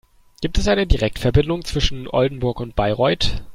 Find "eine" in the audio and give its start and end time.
0.67-0.87